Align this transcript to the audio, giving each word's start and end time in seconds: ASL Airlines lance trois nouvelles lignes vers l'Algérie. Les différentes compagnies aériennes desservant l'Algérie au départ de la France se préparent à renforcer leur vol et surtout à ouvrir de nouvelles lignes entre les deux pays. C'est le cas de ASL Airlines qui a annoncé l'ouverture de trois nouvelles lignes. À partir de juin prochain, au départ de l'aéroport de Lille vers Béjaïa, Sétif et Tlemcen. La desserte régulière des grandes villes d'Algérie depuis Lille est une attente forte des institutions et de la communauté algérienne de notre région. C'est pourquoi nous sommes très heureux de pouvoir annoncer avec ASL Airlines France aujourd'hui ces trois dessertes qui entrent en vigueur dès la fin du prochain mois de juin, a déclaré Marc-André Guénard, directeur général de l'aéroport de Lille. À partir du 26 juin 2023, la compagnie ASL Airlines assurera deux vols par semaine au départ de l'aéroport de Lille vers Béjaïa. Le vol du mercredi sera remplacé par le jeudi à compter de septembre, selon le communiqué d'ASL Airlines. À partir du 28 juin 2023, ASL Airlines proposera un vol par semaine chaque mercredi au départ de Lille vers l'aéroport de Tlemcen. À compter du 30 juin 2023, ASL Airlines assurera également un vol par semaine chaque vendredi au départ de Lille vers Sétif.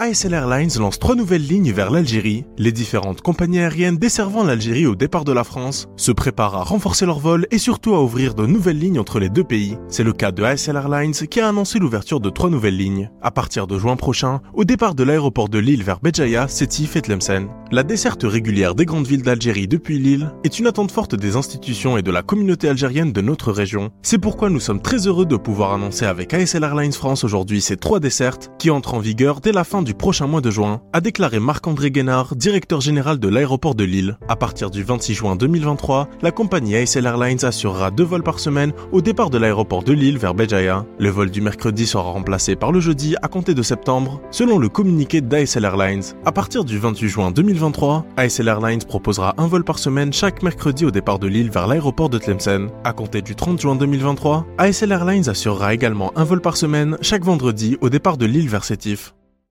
ASL 0.00 0.32
Airlines 0.32 0.70
lance 0.78 1.00
trois 1.00 1.16
nouvelles 1.16 1.44
lignes 1.44 1.72
vers 1.72 1.90
l'Algérie. 1.90 2.44
Les 2.56 2.70
différentes 2.70 3.20
compagnies 3.20 3.58
aériennes 3.58 3.96
desservant 3.96 4.44
l'Algérie 4.44 4.86
au 4.86 4.94
départ 4.94 5.24
de 5.24 5.32
la 5.32 5.42
France 5.42 5.88
se 5.96 6.12
préparent 6.12 6.54
à 6.54 6.62
renforcer 6.62 7.04
leur 7.04 7.18
vol 7.18 7.48
et 7.50 7.58
surtout 7.58 7.96
à 7.96 8.00
ouvrir 8.00 8.34
de 8.34 8.46
nouvelles 8.46 8.78
lignes 8.78 9.00
entre 9.00 9.18
les 9.18 9.28
deux 9.28 9.42
pays. 9.42 9.76
C'est 9.88 10.04
le 10.04 10.12
cas 10.12 10.30
de 10.30 10.44
ASL 10.44 10.76
Airlines 10.76 11.14
qui 11.14 11.40
a 11.40 11.48
annoncé 11.48 11.80
l'ouverture 11.80 12.20
de 12.20 12.30
trois 12.30 12.48
nouvelles 12.48 12.76
lignes. 12.76 13.10
À 13.22 13.32
partir 13.32 13.66
de 13.66 13.76
juin 13.76 13.96
prochain, 13.96 14.40
au 14.54 14.62
départ 14.62 14.94
de 14.94 15.02
l'aéroport 15.02 15.48
de 15.48 15.58
Lille 15.58 15.82
vers 15.82 15.98
Béjaïa, 15.98 16.46
Sétif 16.46 16.94
et 16.94 17.02
Tlemcen. 17.02 17.48
La 17.72 17.82
desserte 17.82 18.22
régulière 18.22 18.76
des 18.76 18.86
grandes 18.86 19.08
villes 19.08 19.24
d'Algérie 19.24 19.66
depuis 19.66 19.98
Lille 19.98 20.32
est 20.44 20.60
une 20.60 20.68
attente 20.68 20.92
forte 20.92 21.16
des 21.16 21.34
institutions 21.34 21.98
et 21.98 22.02
de 22.02 22.12
la 22.12 22.22
communauté 22.22 22.68
algérienne 22.68 23.12
de 23.12 23.20
notre 23.20 23.50
région. 23.50 23.90
C'est 24.02 24.18
pourquoi 24.18 24.48
nous 24.48 24.60
sommes 24.60 24.80
très 24.80 25.08
heureux 25.08 25.26
de 25.26 25.36
pouvoir 25.36 25.74
annoncer 25.74 26.06
avec 26.06 26.32
ASL 26.32 26.62
Airlines 26.62 26.92
France 26.92 27.24
aujourd'hui 27.24 27.60
ces 27.60 27.76
trois 27.76 27.98
dessertes 27.98 28.52
qui 28.60 28.70
entrent 28.70 28.94
en 28.94 29.00
vigueur 29.00 29.40
dès 29.40 29.52
la 29.52 29.64
fin 29.64 29.82
du 29.88 29.94
prochain 29.94 30.26
mois 30.26 30.42
de 30.42 30.50
juin, 30.50 30.82
a 30.92 31.00
déclaré 31.00 31.40
Marc-André 31.40 31.90
Guénard, 31.90 32.36
directeur 32.36 32.82
général 32.82 33.18
de 33.18 33.26
l'aéroport 33.26 33.74
de 33.74 33.84
Lille. 33.84 34.18
À 34.28 34.36
partir 34.36 34.68
du 34.68 34.82
26 34.82 35.14
juin 35.14 35.34
2023, 35.34 36.10
la 36.20 36.30
compagnie 36.30 36.76
ASL 36.76 37.06
Airlines 37.06 37.42
assurera 37.42 37.90
deux 37.90 38.04
vols 38.04 38.22
par 38.22 38.38
semaine 38.38 38.74
au 38.92 39.00
départ 39.00 39.30
de 39.30 39.38
l'aéroport 39.38 39.82
de 39.82 39.94
Lille 39.94 40.18
vers 40.18 40.34
Béjaïa. 40.34 40.84
Le 40.98 41.08
vol 41.08 41.30
du 41.30 41.40
mercredi 41.40 41.86
sera 41.86 42.10
remplacé 42.10 42.54
par 42.54 42.70
le 42.70 42.80
jeudi 42.80 43.16
à 43.22 43.28
compter 43.28 43.54
de 43.54 43.62
septembre, 43.62 44.20
selon 44.30 44.58
le 44.58 44.68
communiqué 44.68 45.22
d'ASL 45.22 45.64
Airlines. 45.64 46.02
À 46.26 46.32
partir 46.32 46.66
du 46.66 46.78
28 46.78 47.08
juin 47.08 47.30
2023, 47.30 48.04
ASL 48.18 48.48
Airlines 48.48 48.84
proposera 48.84 49.36
un 49.38 49.46
vol 49.46 49.64
par 49.64 49.78
semaine 49.78 50.12
chaque 50.12 50.42
mercredi 50.42 50.84
au 50.84 50.90
départ 50.90 51.18
de 51.18 51.28
Lille 51.28 51.50
vers 51.50 51.66
l'aéroport 51.66 52.10
de 52.10 52.18
Tlemcen. 52.18 52.68
À 52.84 52.92
compter 52.92 53.22
du 53.22 53.34
30 53.34 53.58
juin 53.58 53.74
2023, 53.74 54.44
ASL 54.58 54.92
Airlines 54.92 55.30
assurera 55.30 55.72
également 55.72 56.12
un 56.14 56.24
vol 56.24 56.42
par 56.42 56.58
semaine 56.58 56.98
chaque 57.00 57.24
vendredi 57.24 57.78
au 57.80 57.88
départ 57.88 58.18
de 58.18 58.26
Lille 58.26 58.50
vers 58.50 58.64
Sétif. 58.64 59.14